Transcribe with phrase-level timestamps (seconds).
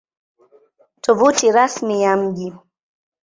[1.01, 2.53] Tovuti Rasmi ya Mji